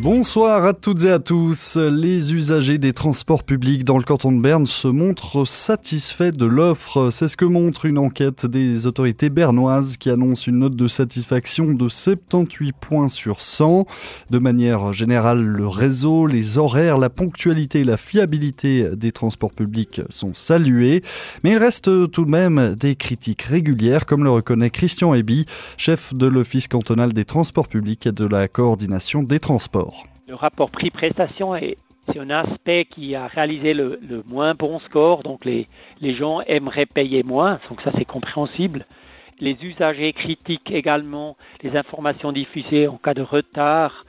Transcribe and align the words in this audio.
Bonsoir 0.00 0.64
à 0.64 0.74
toutes 0.74 1.02
et 1.02 1.10
à 1.10 1.18
tous. 1.18 1.76
Les 1.76 2.32
usagers 2.32 2.78
des 2.78 2.92
transports 2.92 3.42
publics 3.42 3.82
dans 3.82 3.98
le 3.98 4.04
canton 4.04 4.30
de 4.30 4.40
Berne 4.40 4.64
se 4.64 4.86
montrent 4.86 5.44
satisfaits 5.44 6.30
de 6.30 6.46
l'offre. 6.46 7.10
C'est 7.10 7.26
ce 7.26 7.36
que 7.36 7.44
montre 7.44 7.84
une 7.84 7.98
enquête 7.98 8.46
des 8.46 8.86
autorités 8.86 9.28
bernoises 9.28 9.96
qui 9.96 10.08
annonce 10.08 10.46
une 10.46 10.60
note 10.60 10.76
de 10.76 10.86
satisfaction 10.86 11.72
de 11.72 11.88
78 11.88 12.76
points 12.80 13.08
sur 13.08 13.40
100. 13.40 13.86
De 14.30 14.38
manière 14.38 14.92
générale, 14.92 15.42
le 15.42 15.66
réseau, 15.66 16.28
les 16.28 16.58
horaires, 16.58 16.98
la 16.98 17.10
ponctualité 17.10 17.80
et 17.80 17.84
la 17.84 17.96
fiabilité 17.96 18.90
des 18.94 19.10
transports 19.10 19.52
publics 19.52 20.00
sont 20.10 20.32
salués. 20.32 21.02
Mais 21.42 21.50
il 21.50 21.58
reste 21.58 22.12
tout 22.12 22.24
de 22.24 22.30
même 22.30 22.76
des 22.76 22.94
critiques 22.94 23.42
régulières, 23.42 24.06
comme 24.06 24.22
le 24.22 24.30
reconnaît 24.30 24.70
Christian 24.70 25.12
Eby, 25.12 25.46
chef 25.76 26.14
de 26.14 26.26
l'Office 26.26 26.68
cantonal 26.68 27.12
des 27.12 27.24
transports 27.24 27.66
publics 27.66 28.06
et 28.06 28.12
de 28.12 28.26
la 28.26 28.46
coordination 28.46 29.24
des 29.24 29.40
transports. 29.40 29.87
Le 30.28 30.34
rapport 30.34 30.70
prix-prestation 30.70 31.56
est 31.56 31.76
c'est 32.12 32.20
un 32.20 32.30
aspect 32.30 32.84
qui 32.84 33.14
a 33.14 33.26
réalisé 33.26 33.74
le, 33.74 33.98
moins 34.30 34.52
bon 34.52 34.78
score, 34.78 35.22
donc 35.22 35.44
les, 35.44 35.66
les 36.00 36.14
gens 36.14 36.40
aimeraient 36.42 36.86
payer 36.86 37.22
moins, 37.22 37.58
donc 37.68 37.80
ça 37.82 37.90
c'est 37.96 38.04
compréhensible. 38.04 38.86
Les 39.40 39.56
usagers 39.62 40.12
critiquent 40.12 40.70
également 40.70 41.36
les 41.62 41.76
informations 41.76 42.32
diffusées 42.32 42.88
en 42.88 42.96
cas 42.96 43.14
de 43.14 43.22
retard, 43.22 44.02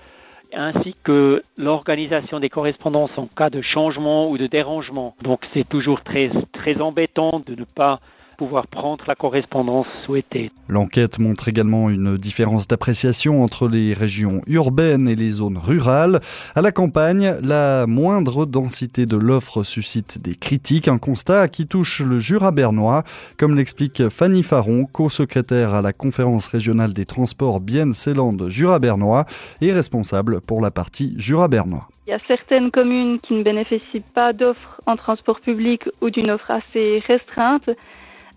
ainsi 0.53 0.95
que 1.03 1.41
l'organisation 1.57 2.39
des 2.39 2.49
correspondances 2.49 3.17
en 3.17 3.27
cas 3.27 3.49
de 3.49 3.61
changement 3.61 4.29
ou 4.29 4.37
de 4.37 4.47
dérangement. 4.47 5.15
Donc 5.21 5.41
c'est 5.53 5.67
toujours 5.67 6.01
très, 6.01 6.29
très 6.53 6.81
embêtant 6.81 7.41
de 7.45 7.59
ne 7.59 7.65
pas 7.65 7.99
pouvoir 8.39 8.67
prendre 8.67 9.03
la 9.05 9.15
correspondance 9.15 9.85
souhaitée. 10.05 10.49
L'enquête 10.69 11.19
montre 11.19 11.49
également 11.49 11.89
une 11.89 12.15
différence 12.15 12.69
d'appréciation 12.69 13.43
entre 13.43 13.67
les 13.67 13.91
régions 13.91 14.41
urbaines 14.47 15.09
et 15.09 15.15
les 15.17 15.31
zones 15.31 15.57
rurales. 15.57 16.21
À 16.55 16.61
la 16.61 16.71
campagne, 16.71 17.35
la 17.43 17.85
moindre 17.85 18.45
densité 18.45 19.05
de 19.05 19.17
l'offre 19.17 19.65
suscite 19.65 20.21
des 20.21 20.35
critiques, 20.35 20.87
un 20.87 20.99
constat 20.99 21.49
qui 21.49 21.67
touche 21.67 21.99
le 21.99 22.17
Jura 22.19 22.51
bernois, 22.51 23.03
comme 23.37 23.57
l'explique 23.57 24.07
Fanny 24.07 24.41
Faron, 24.41 24.85
co-secrétaire 24.85 25.73
à 25.73 25.81
la 25.81 25.91
conférence 25.91 26.47
régionale 26.47 26.93
des 26.93 27.05
transports 27.05 27.59
Bienne-Célande 27.59 28.47
Jura 28.47 28.79
bernois 28.79 29.25
et 29.59 29.73
responsable 29.73 30.39
pour 30.39 30.61
la 30.61 30.71
partie 30.71 31.13
Jura 31.17 31.49
bernois. 31.49 31.89
Il 32.07 32.11
y 32.11 32.13
a 32.13 32.19
certaines 32.25 32.71
communes 32.71 33.19
qui 33.19 33.33
ne 33.33 33.43
bénéficient 33.43 34.03
pas 34.15 34.31
d'offres 34.31 34.79
en 34.85 34.95
transport 34.95 35.41
public 35.41 35.89
ou 35.99 36.09
d'une 36.09 36.31
offre 36.31 36.51
assez 36.51 37.03
restreinte. 37.05 37.69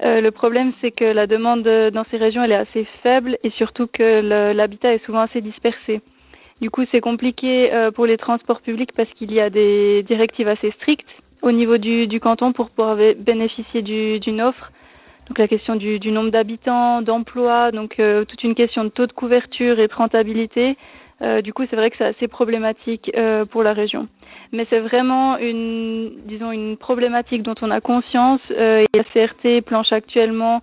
Euh, 0.05 0.21
le 0.21 0.31
problème, 0.31 0.73
c'est 0.81 0.91
que 0.91 1.05
la 1.05 1.27
demande 1.27 1.63
dans 1.63 2.05
ces 2.05 2.17
régions, 2.17 2.43
elle 2.43 2.53
est 2.53 2.57
assez 2.57 2.87
faible 3.03 3.39
et 3.45 3.51
surtout 3.51 3.87
que 3.87 4.21
l'habitat 4.53 4.93
est 4.93 5.05
souvent 5.05 5.21
assez 5.21 5.41
dispersé. 5.41 6.01
Du 6.61 6.71
coup, 6.71 6.83
c'est 6.91 7.01
compliqué 7.01 7.73
euh, 7.73 7.91
pour 7.91 8.07
les 8.07 8.17
transports 8.17 8.61
publics 8.61 8.93
parce 8.97 9.11
qu'il 9.11 9.33
y 9.33 9.41
a 9.41 9.51
des 9.51 10.03
directives 10.03 10.49
assez 10.49 10.71
strictes 10.71 11.09
au 11.43 11.51
niveau 11.51 11.77
du, 11.77 12.21
canton 12.21 12.53
pour 12.53 12.69
pouvoir 12.69 12.97
bénéficier 12.97 13.83
d'une 13.83 14.41
offre. 14.41 14.71
Donc 15.29 15.39
la 15.39 15.49
question 15.49 15.75
du, 15.75 15.99
nombre 16.13 16.31
d'habitants, 16.31 17.03
d'emplois, 17.03 17.71
donc 17.71 17.99
euh, 17.99 18.25
toute 18.25 18.45
une 18.45 18.55
question 18.55 18.85
de 18.85 18.91
taux 18.91 19.07
de 19.07 19.13
couverture 19.13 19.81
et 19.81 19.89
de 19.89 19.95
rentabilité. 19.95 20.77
Du 21.43 21.53
coup, 21.53 21.65
c'est 21.69 21.77
vrai 21.77 21.91
que 21.91 21.97
c'est 21.97 22.05
assez 22.05 22.29
problématique 22.29 23.13
pour 23.51 23.63
la 23.63 23.73
région 23.73 24.07
mais 24.53 24.67
c'est 24.69 24.81
vraiment 24.81 25.39
une, 25.39 26.11
disons, 26.27 26.53
une 26.53 26.77
problématique 26.77 27.43
dont 27.43 27.55
on 27.63 27.71
a 27.71 27.81
conscience. 27.81 28.41
Euh, 28.51 28.85
et 28.95 28.99
la 28.99 29.05
CRT 29.05 29.63
planche 29.65 29.93
actuellement 29.93 30.61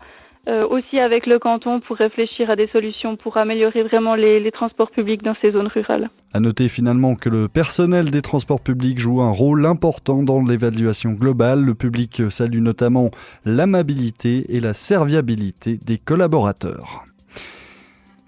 euh, 0.48 0.66
aussi 0.68 1.00
avec 1.00 1.26
le 1.26 1.38
canton 1.38 1.80
pour 1.80 1.98
réfléchir 1.98 2.50
à 2.50 2.56
des 2.56 2.68
solutions 2.68 3.16
pour 3.16 3.38
améliorer 3.38 3.82
vraiment 3.82 4.16
les, 4.16 4.40
les, 4.40 4.52
transports 4.52 4.90
publics 4.90 5.24
dans 5.24 5.36
ces 5.42 5.52
zones 5.52 5.68
rurales. 5.68 6.08
À 6.34 6.40
noter 6.40 6.70
finalement 6.70 7.16
que 7.16 7.30
le 7.30 7.48
personnel 7.48 8.10
des 8.12 8.22
transports 8.22 8.62
publics 8.62 9.00
joue 9.00 9.22
un 9.22 9.32
rôle 9.32 9.66
important 9.66 10.23
dans 10.23 10.42
l'évaluation 10.42 11.12
globale. 11.12 11.66
Le 11.66 11.73
public 11.73 12.22
salue 12.30 12.62
notamment 12.62 13.10
l'amabilité 13.44 14.45
et 14.56 14.60
la 14.60 14.73
serviabilité 14.73 15.78
des 15.78 15.98
collaborateurs. 15.98 17.08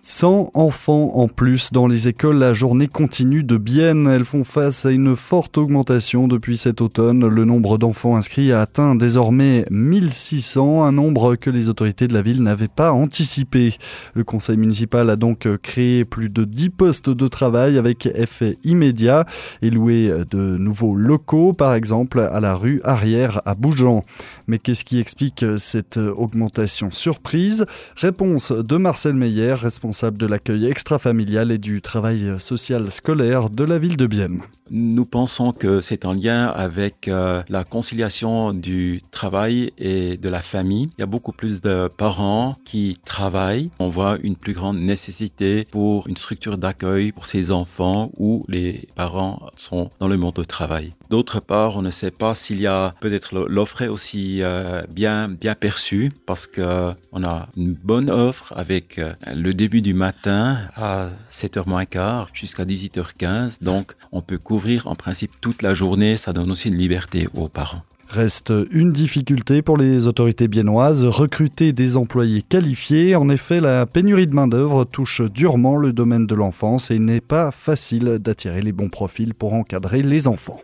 100 0.03 0.49
enfants 0.55 1.11
en 1.13 1.27
plus 1.27 1.71
dans 1.71 1.85
les 1.85 2.07
écoles. 2.07 2.39
La 2.39 2.55
journée 2.55 2.87
continue 2.87 3.43
de 3.43 3.57
Bienne. 3.57 4.07
Elles 4.07 4.25
font 4.25 4.43
face 4.43 4.87
à 4.87 4.91
une 4.91 5.15
forte 5.15 5.59
augmentation 5.59 6.27
depuis 6.27 6.57
cet 6.57 6.81
automne. 6.81 7.27
Le 7.27 7.45
nombre 7.45 7.77
d'enfants 7.77 8.15
inscrits 8.15 8.51
a 8.51 8.61
atteint 8.61 8.95
désormais 8.95 9.63
1600, 9.69 10.83
un 10.83 10.91
nombre 10.91 11.35
que 11.35 11.51
les 11.51 11.69
autorités 11.69 12.07
de 12.07 12.15
la 12.15 12.23
ville 12.23 12.41
n'avaient 12.41 12.67
pas 12.67 12.93
anticipé. 12.93 13.75
Le 14.15 14.23
conseil 14.23 14.57
municipal 14.57 15.07
a 15.11 15.15
donc 15.15 15.47
créé 15.61 16.03
plus 16.03 16.29
de 16.29 16.45
10 16.45 16.71
postes 16.71 17.11
de 17.11 17.27
travail 17.27 17.77
avec 17.77 18.07
effet 18.07 18.57
immédiat 18.63 19.27
et 19.61 19.69
loué 19.69 20.11
de 20.31 20.57
nouveaux 20.57 20.95
locaux, 20.95 21.53
par 21.53 21.75
exemple 21.75 22.21
à 22.21 22.39
la 22.39 22.55
rue 22.55 22.81
Arrière 22.83 23.43
à 23.45 23.53
Bougeant. 23.53 24.03
Mais 24.47 24.57
qu'est-ce 24.57 24.83
qui 24.83 24.99
explique 24.99 25.45
cette 25.59 25.97
augmentation 25.97 26.89
surprise? 26.89 27.67
Réponse 27.95 28.51
de 28.51 28.77
Marcel 28.77 29.13
Meyer, 29.13 29.53
responsable 29.53 29.90
de 29.91 30.25
l'accueil 30.25 30.67
extra-familial 30.67 31.51
et 31.51 31.57
du 31.57 31.81
travail 31.81 32.39
social 32.39 32.89
scolaire 32.91 33.49
de 33.49 33.65
la 33.65 33.77
ville 33.77 33.97
de 33.97 34.07
Bienne. 34.07 34.41
Nous 34.73 35.03
pensons 35.03 35.51
que 35.51 35.81
c'est 35.81 36.05
en 36.05 36.13
lien 36.13 36.47
avec 36.47 37.09
euh, 37.09 37.43
la 37.49 37.65
conciliation 37.65 38.53
du 38.53 39.01
travail 39.11 39.73
et 39.77 40.15
de 40.15 40.29
la 40.29 40.41
famille. 40.41 40.89
Il 40.97 41.01
y 41.01 41.03
a 41.03 41.07
beaucoup 41.07 41.33
plus 41.33 41.59
de 41.59 41.89
parents 41.97 42.55
qui 42.63 42.97
travaillent. 43.03 43.69
On 43.79 43.89
voit 43.89 44.17
une 44.23 44.37
plus 44.37 44.53
grande 44.53 44.79
nécessité 44.79 45.67
pour 45.69 46.07
une 46.07 46.15
structure 46.15 46.57
d'accueil 46.57 47.11
pour 47.11 47.25
ces 47.25 47.51
enfants 47.51 48.11
où 48.17 48.45
les 48.47 48.87
parents 48.95 49.41
sont 49.57 49.89
dans 49.99 50.07
le 50.07 50.15
monde 50.15 50.35
du 50.37 50.45
travail. 50.45 50.93
D'autre 51.09 51.41
part, 51.41 51.75
on 51.75 51.81
ne 51.81 51.89
sait 51.89 52.11
pas 52.11 52.33
s'il 52.33 52.61
y 52.61 52.67
a 52.67 52.93
peut-être 53.01 53.37
l'offre 53.49 53.81
est 53.81 53.89
aussi 53.89 54.41
euh, 54.41 54.83
bien 54.89 55.27
bien 55.27 55.53
perçue 55.53 56.13
parce 56.25 56.47
que 56.47 56.93
on 57.11 57.25
a 57.25 57.49
une 57.57 57.73
bonne 57.73 58.09
offre 58.09 58.53
avec 58.55 58.99
euh, 58.99 59.13
le 59.35 59.53
début 59.53 59.80
du 59.81 59.93
matin 59.93 60.59
à 60.75 61.09
7h 61.31 61.67
moins 61.67 61.85
quart 61.85 62.29
jusqu'à 62.33 62.65
18h15. 62.65 63.57
Donc, 63.61 63.93
on 64.11 64.21
peut 64.21 64.37
couvrir 64.37 64.87
en 64.87 64.95
principe 64.95 65.31
toute 65.41 65.61
la 65.61 65.73
journée. 65.73 66.17
Ça 66.17 66.33
donne 66.33 66.51
aussi 66.51 66.69
une 66.69 66.77
liberté 66.77 67.27
aux 67.33 67.47
parents. 67.47 67.81
Reste 68.09 68.51
une 68.71 68.91
difficulté 68.91 69.61
pour 69.61 69.77
les 69.77 70.05
autorités 70.05 70.49
biennoises, 70.49 71.05
recruter 71.05 71.71
des 71.71 71.95
employés 71.95 72.41
qualifiés. 72.41 73.15
En 73.15 73.29
effet, 73.29 73.61
la 73.61 73.85
pénurie 73.85 74.27
de 74.27 74.35
main-d'œuvre 74.35 74.83
touche 74.83 75.21
durement 75.21 75.77
le 75.77 75.93
domaine 75.93 76.27
de 76.27 76.35
l'enfance 76.35 76.91
et 76.91 76.99
n'est 76.99 77.21
pas 77.21 77.51
facile 77.51 78.19
d'attirer 78.19 78.61
les 78.61 78.73
bons 78.73 78.89
profils 78.89 79.33
pour 79.33 79.53
encadrer 79.53 80.01
les 80.01 80.27
enfants. 80.27 80.59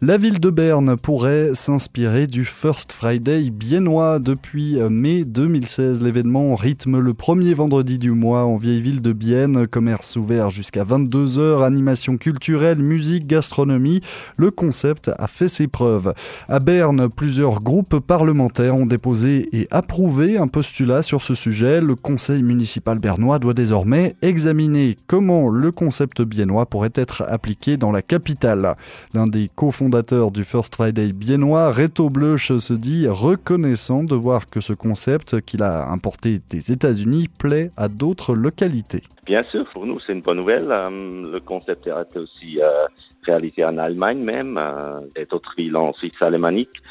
La 0.00 0.16
ville 0.16 0.38
de 0.38 0.50
Berne 0.50 0.96
pourrait 0.96 1.56
s'inspirer 1.56 2.28
du 2.28 2.44
First 2.44 2.92
Friday 2.92 3.50
biennois. 3.50 4.20
Depuis 4.20 4.78
mai 4.88 5.24
2016, 5.24 6.02
l'événement 6.04 6.54
rythme 6.54 7.00
le 7.00 7.14
premier 7.14 7.52
vendredi 7.52 7.98
du 7.98 8.12
mois 8.12 8.44
en 8.44 8.58
vieille 8.58 8.80
ville 8.80 9.02
de 9.02 9.12
Bienne. 9.12 9.66
Commerce 9.66 10.14
ouvert 10.14 10.50
jusqu'à 10.50 10.84
22h, 10.84 11.64
animation 11.64 12.16
culturelle, 12.16 12.78
musique, 12.78 13.26
gastronomie. 13.26 14.00
Le 14.36 14.52
concept 14.52 15.10
a 15.18 15.26
fait 15.26 15.48
ses 15.48 15.66
preuves. 15.66 16.14
À 16.48 16.60
Berne, 16.60 17.08
plusieurs 17.08 17.60
groupes 17.60 17.98
parlementaires 17.98 18.76
ont 18.76 18.86
déposé 18.86 19.48
et 19.52 19.66
approuvé 19.72 20.38
un 20.38 20.46
postulat 20.46 21.02
sur 21.02 21.22
ce 21.22 21.34
sujet. 21.34 21.80
Le 21.80 21.96
conseil 21.96 22.44
municipal 22.44 23.00
bernois 23.00 23.40
doit 23.40 23.52
désormais 23.52 24.14
examiner 24.22 24.96
comment 25.08 25.48
le 25.48 25.72
concept 25.72 26.22
biennois 26.22 26.66
pourrait 26.66 26.92
être 26.94 27.24
appliqué 27.26 27.76
dans 27.76 27.90
la 27.90 28.02
capitale. 28.02 28.76
L'un 29.12 29.26
des 29.26 29.50
cofondateurs 29.56 29.87
fondateur 29.88 30.30
du 30.30 30.44
First 30.44 30.74
Friday 30.74 31.12
biennois, 31.14 31.72
Reto 31.72 32.10
Bleuch 32.10 32.52
se 32.58 32.74
dit 32.74 33.08
reconnaissant 33.08 34.04
de 34.04 34.14
voir 34.14 34.50
que 34.50 34.60
ce 34.60 34.74
concept 34.74 35.40
qu'il 35.40 35.62
a 35.62 35.88
importé 35.88 36.40
des 36.50 36.72
États-Unis 36.72 37.28
plaît 37.38 37.70
à 37.78 37.88
d'autres 37.88 38.34
localités. 38.34 39.02
Bien 39.24 39.42
sûr, 39.44 39.64
pour 39.72 39.86
nous 39.86 39.98
c'est 40.06 40.12
une 40.12 40.20
bonne 40.20 40.36
nouvelle. 40.36 40.70
Euh, 40.70 40.90
le 40.90 41.40
concept 41.40 41.88
a 41.88 42.02
été 42.02 42.18
aussi 42.18 42.60
euh, 42.60 42.84
réalisé 43.24 43.64
en 43.64 43.78
Allemagne 43.78 44.22
même, 44.22 44.58
euh, 44.58 44.98
et 45.16 45.24
d'autres 45.24 45.54
villes 45.56 45.78
en 45.78 45.94
Suisse 45.94 46.20
alémanique. 46.20 46.82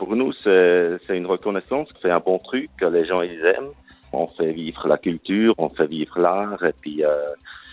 pour 0.00 0.16
nous 0.16 0.32
c'est 0.42 1.16
une 1.16 1.26
reconnaissance, 1.26 1.86
c'est 2.02 2.10
un 2.10 2.18
bon 2.18 2.38
truc 2.38 2.70
les 2.80 3.04
gens 3.04 3.22
ils 3.22 3.44
aiment. 3.44 3.74
On 4.12 4.26
fait 4.26 4.50
vivre 4.50 4.88
la 4.88 4.98
culture, 4.98 5.54
on 5.56 5.68
fait 5.68 5.86
vivre 5.86 6.18
l'art 6.18 6.64
et 6.64 6.74
puis 6.80 7.04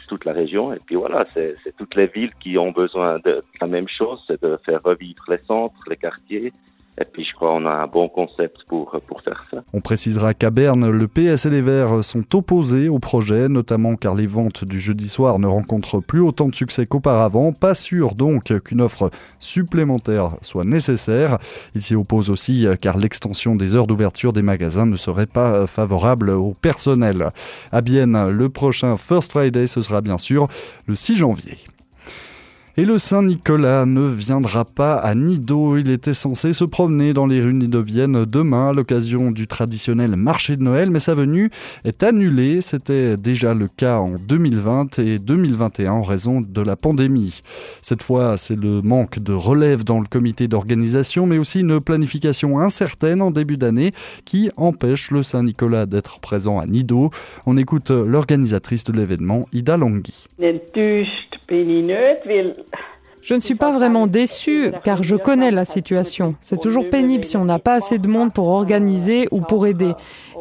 toute 0.07 0.25
la 0.25 0.33
région. 0.33 0.73
Et 0.73 0.79
puis 0.85 0.95
voilà, 0.95 1.25
c'est 1.33 1.55
toutes 1.77 1.95
les 1.95 2.07
villes 2.07 2.33
qui 2.39 2.57
ont 2.57 2.71
besoin 2.71 3.17
de 3.23 3.41
la 3.61 3.67
même 3.67 3.87
chose, 3.87 4.23
c'est 4.27 4.41
de 4.41 4.57
faire 4.65 4.79
revivre 4.83 5.23
les 5.29 5.41
centres, 5.41 5.81
les 5.89 5.97
quartiers, 5.97 6.51
Et 6.99 7.05
puis, 7.05 7.25
je 7.25 7.35
crois 7.35 7.53
qu'on 7.53 7.65
a 7.65 7.73
un 7.73 7.87
bon 7.87 8.07
concept 8.07 8.63
pour, 8.67 8.91
faire 9.23 9.43
ça. 9.51 9.63
On 9.73 9.81
précisera 9.81 10.33
qu'à 10.33 10.49
Berne, 10.49 10.89
le 10.89 11.07
PS 11.07 11.45
et 11.45 11.49
les 11.49 11.61
Verts 11.61 12.03
sont 12.03 12.35
opposés 12.35 12.87
au 12.87 12.99
projet, 12.99 13.49
notamment 13.49 13.95
car 13.95 14.15
les 14.15 14.27
ventes 14.27 14.63
du 14.63 14.79
jeudi 14.79 15.09
soir 15.09 15.39
ne 15.39 15.47
rencontrent 15.47 15.99
plus 15.99 16.21
autant 16.21 16.47
de 16.47 16.55
succès 16.55 16.85
qu'auparavant. 16.85 17.51
Pas 17.51 17.75
sûr 17.75 18.15
donc 18.15 18.57
qu'une 18.61 18.81
offre 18.81 19.09
supplémentaire 19.39 20.37
soit 20.41 20.63
nécessaire. 20.63 21.37
Ils 21.75 21.81
s'y 21.81 21.95
opposent 21.95 22.29
aussi 22.29 22.65
car 22.81 22.97
l'extension 22.97 23.55
des 23.55 23.75
heures 23.75 23.87
d'ouverture 23.87 24.31
des 24.31 24.41
magasins 24.41 24.85
ne 24.85 24.95
serait 24.95 25.25
pas 25.25 25.67
favorable 25.67 26.29
au 26.29 26.53
personnel. 26.53 27.29
À 27.71 27.81
Bienne, 27.81 28.29
le 28.29 28.49
prochain 28.49 28.95
First 28.95 29.31
Friday, 29.31 29.67
ce 29.67 29.81
sera 29.81 30.01
bien 30.01 30.17
sûr 30.17 30.47
le 30.87 30.95
6 30.95 31.15
janvier. 31.15 31.57
Et 32.77 32.83
le 32.83 32.97
Saint-Nicolas 32.97 33.85
ne 33.85 34.01
viendra 34.01 34.65
pas 34.65 34.95
à 34.97 35.15
Nido. 35.15 35.77
Il 35.77 35.89
était 35.89 36.13
censé 36.13 36.51
se 36.51 36.65
promener 36.65 37.13
dans 37.13 37.25
les 37.25 37.41
rues 37.41 37.53
nidoviennes 37.53 38.25
demain 38.25 38.67
à 38.67 38.73
l'occasion 38.73 39.31
du 39.31 39.47
traditionnel 39.47 40.17
marché 40.17 40.57
de 40.57 40.63
Noël, 40.63 40.91
mais 40.91 40.99
sa 40.99 41.13
venue 41.13 41.49
est 41.85 42.03
annulée. 42.03 42.59
C'était 42.59 43.15
déjà 43.15 43.53
le 43.53 43.69
cas 43.69 43.99
en 43.99 44.15
2020 44.15 44.99
et 44.99 45.19
2021 45.19 45.89
en 45.93 46.03
raison 46.03 46.41
de 46.41 46.61
la 46.61 46.75
pandémie. 46.75 47.39
Cette 47.81 48.03
fois, 48.03 48.35
c'est 48.35 48.61
le 48.61 48.81
manque 48.81 49.19
de 49.19 49.31
relève 49.31 49.85
dans 49.85 50.01
le 50.01 50.07
comité 50.07 50.49
d'organisation, 50.49 51.27
mais 51.27 51.37
aussi 51.37 51.61
une 51.61 51.79
planification 51.79 52.59
incertaine 52.59 53.21
en 53.21 53.31
début 53.31 53.55
d'année 53.55 53.93
qui 54.25 54.51
empêche 54.57 55.11
le 55.11 55.23
Saint-Nicolas 55.23 55.85
d'être 55.85 56.19
présent 56.19 56.59
à 56.59 56.65
Nido. 56.65 57.09
On 57.45 57.55
écoute 57.55 57.89
l'organisatrice 57.89 58.83
de 58.83 58.91
l'événement, 58.91 59.45
Ida 59.53 59.77
Longhi. 59.77 60.25
Je 63.25 63.33
ne 63.33 63.39
suis 63.39 63.55
pas 63.55 63.71
vraiment 63.71 64.05
déçue 64.05 64.71
car 64.83 65.03
je 65.03 65.15
connais 65.15 65.49
la 65.49 65.65
situation. 65.65 66.35
C'est 66.41 66.61
toujours 66.61 66.87
pénible 66.91 67.23
si 67.23 67.37
on 67.37 67.45
n'a 67.45 67.57
pas 67.57 67.73
assez 67.73 67.97
de 67.97 68.07
monde 68.07 68.31
pour 68.31 68.49
organiser 68.49 69.27
ou 69.31 69.41
pour 69.41 69.65
aider. 69.65 69.93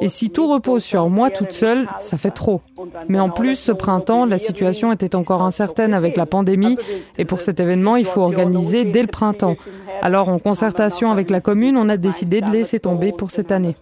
Et 0.03 0.09
si 0.09 0.29
tout 0.29 0.53
repose 0.53 0.85
sur 0.85 1.09
moi 1.09 1.31
toute 1.31 1.53
seule, 1.53 1.89
ça 1.99 2.19
fait 2.19 2.31
trop. 2.31 2.61
Mais 3.09 3.19
en 3.19 3.31
plus, 3.31 3.55
ce 3.55 3.73
printemps, 3.73 4.27
la 4.27 4.37
situation 4.37 4.93
était 4.93 5.17
encore 5.17 5.41
incertaine 5.41 5.95
avec 5.95 6.19
la 6.19 6.27
pandémie 6.27 6.77
et 7.17 7.25
pour 7.25 7.41
cet 7.41 7.59
événement, 7.59 7.97
il 7.97 8.05
faut 8.05 8.21
organiser 8.21 8.85
dès 8.85 9.01
le 9.01 9.09
printemps. 9.09 9.57
Alors, 10.03 10.29
en 10.29 10.39
concertation 10.39 11.11
avec 11.11 11.31
la 11.31 11.41
commune, 11.41 11.79
on 11.79 11.89
a 11.89 11.97
décidé 11.97 12.43
de 12.43 12.51
laisser 12.51 12.81
tomber 12.81 13.13
pour 13.13 13.31
cette 13.31 13.51
année. 13.51 13.77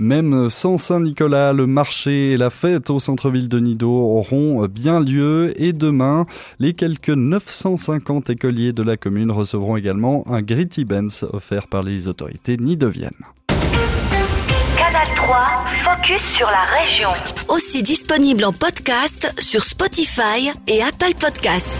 Même 0.00 0.48
sans 0.48 0.78
Saint-Nicolas, 0.78 1.52
le 1.52 1.66
marché 1.66 2.32
et 2.32 2.36
la 2.38 2.48
fête 2.48 2.88
au 2.88 2.98
centre-ville 2.98 3.50
de 3.50 3.60
Nido 3.60 3.90
auront 3.90 4.64
bien 4.64 4.98
lieu 4.98 5.52
et 5.56 5.74
demain, 5.74 6.24
les 6.58 6.72
quelques 6.72 7.10
950 7.10 8.30
écoliers 8.30 8.72
de 8.72 8.82
la 8.82 8.96
commune 8.96 9.30
recevront 9.30 9.76
également 9.76 10.24
un 10.26 10.40
Gritty 10.40 10.86
Benz 10.86 11.26
offert 11.34 11.66
par 11.66 11.82
les 11.82 12.08
autorités 12.08 12.56
nidoviennes. 12.56 13.10
Canal 14.78 15.06
3, 15.16 15.64
focus 15.84 16.22
sur 16.22 16.46
la 16.46 16.64
région. 16.80 17.10
Aussi 17.48 17.82
disponible 17.82 18.44
en 18.44 18.54
podcast 18.54 19.34
sur 19.38 19.62
Spotify 19.62 20.50
et 20.66 20.80
Apple 20.80 21.14
Podcast. 21.20 21.76